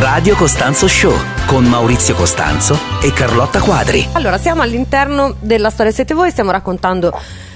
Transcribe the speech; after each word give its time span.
Radio 0.00 0.34
Costanzo 0.34 0.88
Show 0.88 1.12
con 1.44 1.64
Maurizio 1.64 2.14
Costanzo 2.14 2.74
e 3.02 3.12
Carlotta 3.12 3.60
Quadri. 3.60 4.08
Allora, 4.12 4.38
siamo 4.38 4.62
all'interno 4.62 5.36
della 5.40 5.68
storia 5.68 5.92
Siete 5.92 6.14
voi, 6.14 6.30
stiamo 6.30 6.50
raccontando 6.52 7.12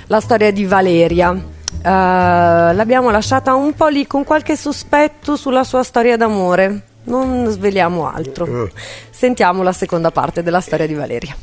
la 0.08 0.20
storia 0.20 0.52
di 0.52 0.66
Valeria. 0.66 1.30
Uh, 1.30 1.40
l'abbiamo 1.82 3.08
lasciata 3.08 3.54
un 3.54 3.72
po' 3.72 3.88
lì 3.88 4.06
con 4.06 4.24
qualche 4.24 4.58
sospetto 4.58 5.36
sulla 5.36 5.64
sua 5.64 5.82
storia 5.82 6.18
d'amore. 6.18 6.82
Non 7.04 7.46
sveliamo 7.46 8.12
altro. 8.12 8.68
Sentiamo 9.08 9.62
la 9.62 9.72
seconda 9.72 10.10
parte 10.10 10.42
della 10.42 10.60
storia 10.60 10.86
di 10.86 10.94
Valeria. 10.94 11.34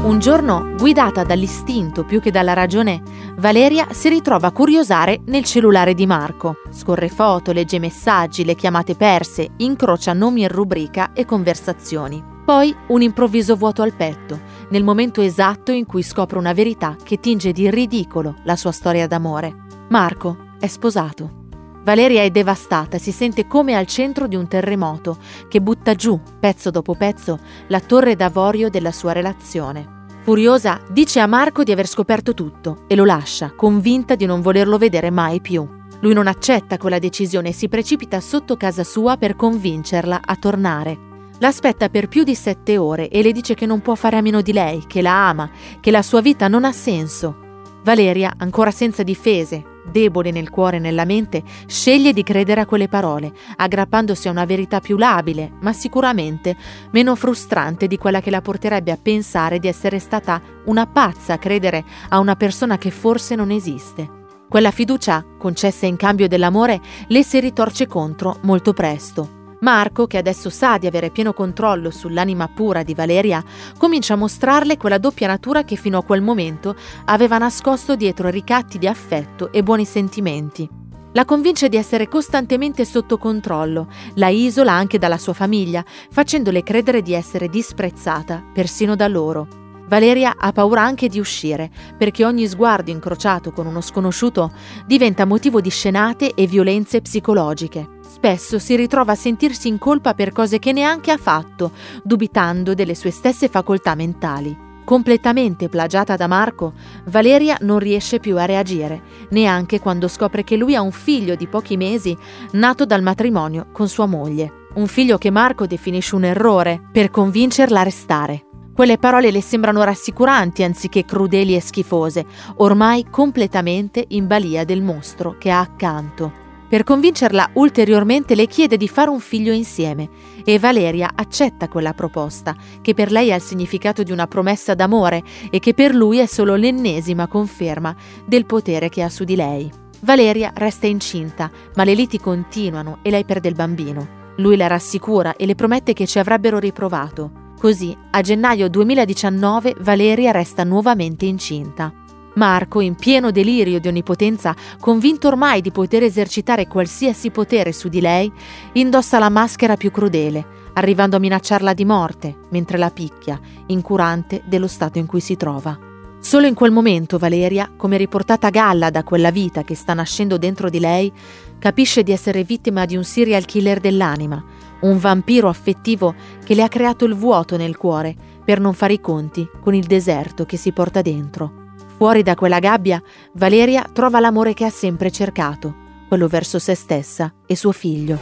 Un 0.00 0.20
giorno, 0.20 0.74
guidata 0.76 1.24
dall'istinto 1.24 2.04
più 2.04 2.20
che 2.20 2.30
dalla 2.30 2.52
ragione, 2.52 3.02
Valeria 3.36 3.88
si 3.90 4.08
ritrova 4.08 4.46
a 4.46 4.52
curiosare 4.52 5.20
nel 5.26 5.44
cellulare 5.44 5.92
di 5.92 6.06
Marco. 6.06 6.56
Scorre 6.70 7.08
foto, 7.08 7.52
legge 7.52 7.78
messaggi, 7.78 8.44
le 8.44 8.54
chiamate 8.54 8.94
perse, 8.94 9.48
incrocia 9.56 10.12
nomi 10.12 10.42
in 10.42 10.48
rubrica 10.48 11.12
e 11.12 11.24
conversazioni. 11.24 12.24
Poi 12.44 12.74
un 12.86 13.02
improvviso 13.02 13.56
vuoto 13.56 13.82
al 13.82 13.92
petto, 13.92 14.40
nel 14.70 14.84
momento 14.84 15.20
esatto 15.20 15.72
in 15.72 15.84
cui 15.84 16.02
scopre 16.02 16.38
una 16.38 16.54
verità 16.54 16.96
che 17.02 17.20
tinge 17.20 17.52
di 17.52 17.68
ridicolo 17.68 18.36
la 18.44 18.56
sua 18.56 18.72
storia 18.72 19.06
d'amore. 19.06 19.54
Marco 19.88 20.38
è 20.58 20.68
sposato. 20.68 21.47
Valeria 21.88 22.22
è 22.22 22.28
devastata, 22.28 22.98
si 22.98 23.12
sente 23.12 23.46
come 23.46 23.74
al 23.74 23.86
centro 23.86 24.26
di 24.26 24.36
un 24.36 24.46
terremoto 24.46 25.16
che 25.48 25.62
butta 25.62 25.94
giù, 25.94 26.20
pezzo 26.38 26.70
dopo 26.70 26.94
pezzo, 26.94 27.38
la 27.68 27.80
torre 27.80 28.14
d'avorio 28.14 28.68
della 28.68 28.92
sua 28.92 29.12
relazione. 29.12 30.04
Furiosa, 30.20 30.82
dice 30.90 31.18
a 31.18 31.26
Marco 31.26 31.62
di 31.62 31.72
aver 31.72 31.86
scoperto 31.86 32.34
tutto 32.34 32.84
e 32.88 32.94
lo 32.94 33.06
lascia, 33.06 33.54
convinta 33.56 34.16
di 34.16 34.26
non 34.26 34.42
volerlo 34.42 34.76
vedere 34.76 35.08
mai 35.08 35.40
più. 35.40 35.66
Lui 36.00 36.12
non 36.12 36.26
accetta 36.26 36.76
quella 36.76 36.98
decisione 36.98 37.48
e 37.48 37.54
si 37.54 37.70
precipita 37.70 38.20
sotto 38.20 38.58
casa 38.58 38.84
sua 38.84 39.16
per 39.16 39.34
convincerla 39.34 40.20
a 40.22 40.36
tornare. 40.36 40.98
L'aspetta 41.38 41.88
per 41.88 42.08
più 42.08 42.22
di 42.22 42.34
sette 42.34 42.76
ore 42.76 43.08
e 43.08 43.22
le 43.22 43.32
dice 43.32 43.54
che 43.54 43.64
non 43.64 43.80
può 43.80 43.94
fare 43.94 44.18
a 44.18 44.20
meno 44.20 44.42
di 44.42 44.52
lei, 44.52 44.84
che 44.86 45.00
la 45.00 45.28
ama, 45.28 45.48
che 45.80 45.90
la 45.90 46.02
sua 46.02 46.20
vita 46.20 46.48
non 46.48 46.66
ha 46.66 46.72
senso. 46.72 47.46
Valeria, 47.82 48.34
ancora 48.36 48.70
senza 48.70 49.02
difese, 49.02 49.67
debole 49.88 50.30
nel 50.30 50.50
cuore 50.50 50.76
e 50.76 50.80
nella 50.80 51.04
mente, 51.04 51.42
sceglie 51.66 52.12
di 52.12 52.22
credere 52.22 52.60
a 52.60 52.66
quelle 52.66 52.88
parole, 52.88 53.32
aggrappandosi 53.56 54.28
a 54.28 54.30
una 54.30 54.44
verità 54.44 54.80
più 54.80 54.96
labile, 54.96 55.52
ma 55.60 55.72
sicuramente 55.72 56.56
meno 56.92 57.14
frustrante 57.14 57.86
di 57.86 57.98
quella 57.98 58.20
che 58.20 58.30
la 58.30 58.40
porterebbe 58.40 58.92
a 58.92 58.98
pensare 59.00 59.58
di 59.58 59.68
essere 59.68 59.98
stata 59.98 60.40
una 60.66 60.86
pazza 60.86 61.34
a 61.34 61.38
credere 61.38 61.84
a 62.08 62.18
una 62.18 62.36
persona 62.36 62.78
che 62.78 62.90
forse 62.90 63.34
non 63.34 63.50
esiste. 63.50 64.16
Quella 64.48 64.70
fiducia, 64.70 65.24
concessa 65.38 65.86
in 65.86 65.96
cambio 65.96 66.26
dell'amore, 66.26 66.80
le 67.08 67.22
si 67.22 67.38
ritorce 67.38 67.86
contro 67.86 68.38
molto 68.42 68.72
presto. 68.72 69.37
Marco, 69.60 70.06
che 70.06 70.18
adesso 70.18 70.50
sa 70.50 70.78
di 70.78 70.86
avere 70.86 71.10
pieno 71.10 71.32
controllo 71.32 71.90
sull'anima 71.90 72.48
pura 72.48 72.82
di 72.82 72.94
Valeria, 72.94 73.42
comincia 73.76 74.14
a 74.14 74.16
mostrarle 74.16 74.76
quella 74.76 74.98
doppia 74.98 75.26
natura 75.26 75.64
che 75.64 75.76
fino 75.76 75.98
a 75.98 76.04
quel 76.04 76.22
momento 76.22 76.76
aveva 77.06 77.38
nascosto 77.38 77.96
dietro 77.96 78.28
ricatti 78.28 78.78
di 78.78 78.86
affetto 78.86 79.50
e 79.52 79.62
buoni 79.62 79.84
sentimenti. 79.84 80.68
La 81.12 81.24
convince 81.24 81.68
di 81.68 81.76
essere 81.76 82.06
costantemente 82.06 82.84
sotto 82.84 83.18
controllo, 83.18 83.88
la 84.14 84.28
isola 84.28 84.72
anche 84.72 84.98
dalla 84.98 85.18
sua 85.18 85.32
famiglia, 85.32 85.84
facendole 86.10 86.62
credere 86.62 87.02
di 87.02 87.14
essere 87.14 87.48
disprezzata 87.48 88.44
persino 88.52 88.94
da 88.94 89.08
loro. 89.08 89.57
Valeria 89.88 90.36
ha 90.38 90.52
paura 90.52 90.82
anche 90.82 91.08
di 91.08 91.18
uscire, 91.18 91.70
perché 91.96 92.24
ogni 92.24 92.46
sguardo 92.46 92.90
incrociato 92.90 93.52
con 93.52 93.66
uno 93.66 93.80
sconosciuto 93.80 94.52
diventa 94.86 95.24
motivo 95.24 95.60
di 95.60 95.70
scenate 95.70 96.34
e 96.34 96.46
violenze 96.46 97.00
psicologiche. 97.00 97.96
Spesso 98.06 98.58
si 98.58 98.76
ritrova 98.76 99.12
a 99.12 99.16
sentirsi 99.16 99.68
in 99.68 99.78
colpa 99.78 100.14
per 100.14 100.32
cose 100.32 100.58
che 100.58 100.72
neanche 100.72 101.10
ha 101.10 101.16
fatto, 101.16 101.72
dubitando 102.02 102.74
delle 102.74 102.94
sue 102.94 103.10
stesse 103.10 103.48
facoltà 103.48 103.94
mentali. 103.94 104.66
Completamente 104.84 105.68
plagiata 105.68 106.16
da 106.16 106.26
Marco, 106.26 106.72
Valeria 107.04 107.58
non 107.60 107.78
riesce 107.78 108.20
più 108.20 108.38
a 108.38 108.46
reagire, 108.46 109.02
neanche 109.30 109.80
quando 109.80 110.08
scopre 110.08 110.44
che 110.44 110.56
lui 110.56 110.74
ha 110.74 110.80
un 110.80 110.92
figlio 110.92 111.34
di 111.34 111.46
pochi 111.46 111.76
mesi 111.76 112.16
nato 112.52 112.86
dal 112.86 113.02
matrimonio 113.02 113.66
con 113.70 113.88
sua 113.88 114.06
moglie. 114.06 114.66
Un 114.74 114.86
figlio 114.86 115.18
che 115.18 115.30
Marco 115.30 115.66
definisce 115.66 116.14
un 116.14 116.24
errore 116.24 116.80
per 116.90 117.10
convincerla 117.10 117.80
a 117.80 117.84
restare. 117.84 118.47
Quelle 118.78 118.96
parole 118.96 119.32
le 119.32 119.40
sembrano 119.40 119.82
rassicuranti 119.82 120.62
anziché 120.62 121.04
crudeli 121.04 121.56
e 121.56 121.60
schifose, 121.60 122.24
ormai 122.58 123.06
completamente 123.10 124.04
in 124.10 124.28
balia 124.28 124.64
del 124.64 124.82
mostro 124.82 125.34
che 125.36 125.50
ha 125.50 125.58
accanto. 125.58 126.32
Per 126.68 126.84
convincerla 126.84 127.50
ulteriormente 127.54 128.36
le 128.36 128.46
chiede 128.46 128.76
di 128.76 128.86
fare 128.86 129.10
un 129.10 129.18
figlio 129.18 129.52
insieme 129.52 130.08
e 130.44 130.60
Valeria 130.60 131.10
accetta 131.12 131.66
quella 131.66 131.92
proposta, 131.92 132.54
che 132.80 132.94
per 132.94 133.10
lei 133.10 133.32
ha 133.32 133.34
il 133.34 133.42
significato 133.42 134.04
di 134.04 134.12
una 134.12 134.28
promessa 134.28 134.74
d'amore 134.74 135.24
e 135.50 135.58
che 135.58 135.74
per 135.74 135.92
lui 135.92 136.18
è 136.18 136.26
solo 136.26 136.54
l'ennesima 136.54 137.26
conferma 137.26 137.92
del 138.24 138.46
potere 138.46 138.88
che 138.90 139.02
ha 139.02 139.08
su 139.08 139.24
di 139.24 139.34
lei. 139.34 139.68
Valeria 140.02 140.52
resta 140.54 140.86
incinta, 140.86 141.50
ma 141.74 141.82
le 141.82 141.94
liti 141.94 142.20
continuano 142.20 142.98
e 143.02 143.10
lei 143.10 143.24
perde 143.24 143.48
il 143.48 143.56
bambino. 143.56 144.34
Lui 144.36 144.56
la 144.56 144.68
rassicura 144.68 145.34
e 145.34 145.46
le 145.46 145.56
promette 145.56 145.94
che 145.94 146.06
ci 146.06 146.20
avrebbero 146.20 146.60
riprovato. 146.60 147.46
Così, 147.58 147.96
a 148.10 148.20
gennaio 148.20 148.68
2019, 148.68 149.74
Valeria 149.80 150.30
resta 150.30 150.62
nuovamente 150.62 151.26
incinta. 151.26 151.92
Marco, 152.34 152.80
in 152.80 152.94
pieno 152.94 153.32
delirio 153.32 153.80
di 153.80 153.88
onnipotenza, 153.88 154.54
convinto 154.78 155.26
ormai 155.26 155.60
di 155.60 155.72
poter 155.72 156.04
esercitare 156.04 156.68
qualsiasi 156.68 157.30
potere 157.30 157.72
su 157.72 157.88
di 157.88 158.00
lei, 158.00 158.32
indossa 158.74 159.18
la 159.18 159.28
maschera 159.28 159.76
più 159.76 159.90
crudele, 159.90 160.46
arrivando 160.74 161.16
a 161.16 161.18
minacciarla 161.18 161.74
di 161.74 161.84
morte, 161.84 162.36
mentre 162.50 162.78
la 162.78 162.90
picchia, 162.90 163.40
incurante 163.66 164.42
dello 164.46 164.68
stato 164.68 164.98
in 164.98 165.06
cui 165.06 165.20
si 165.20 165.36
trova. 165.36 165.87
Solo 166.20 166.46
in 166.46 166.54
quel 166.54 166.72
momento 166.72 167.16
Valeria, 167.16 167.70
come 167.76 167.96
riportata 167.96 168.48
a 168.48 168.50
galla 168.50 168.90
da 168.90 169.04
quella 169.04 169.30
vita 169.30 169.62
che 169.62 169.74
sta 169.74 169.94
nascendo 169.94 170.36
dentro 170.36 170.68
di 170.68 170.80
lei, 170.80 171.12
capisce 171.58 172.02
di 172.02 172.12
essere 172.12 172.42
vittima 172.42 172.84
di 172.84 172.96
un 172.96 173.04
serial 173.04 173.44
killer 173.44 173.80
dell'anima, 173.80 174.42
un 174.80 174.98
vampiro 174.98 175.48
affettivo 175.48 176.14
che 176.44 176.54
le 176.54 176.62
ha 176.62 176.68
creato 176.68 177.04
il 177.04 177.14
vuoto 177.14 177.56
nel 177.56 177.76
cuore 177.76 178.14
per 178.44 178.60
non 178.60 178.74
fare 178.74 178.94
i 178.94 179.00
conti 179.00 179.48
con 179.60 179.74
il 179.74 179.86
deserto 179.86 180.44
che 180.44 180.56
si 180.56 180.72
porta 180.72 181.02
dentro. 181.02 181.66
Fuori 181.96 182.22
da 182.22 182.34
quella 182.34 182.58
gabbia, 182.58 183.02
Valeria 183.34 183.88
trova 183.92 184.20
l'amore 184.20 184.54
che 184.54 184.64
ha 184.64 184.70
sempre 184.70 185.10
cercato, 185.10 185.74
quello 186.08 186.26
verso 186.26 186.58
se 186.58 186.74
stessa 186.74 187.32
e 187.46 187.56
suo 187.56 187.72
figlio. 187.72 188.18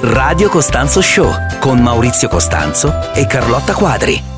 Radio 0.00 0.48
Costanzo 0.48 1.00
Show 1.00 1.30
con 1.60 1.80
Maurizio 1.80 2.28
Costanzo 2.28 2.92
e 3.14 3.26
Carlotta 3.26 3.72
Quadri. 3.72 4.33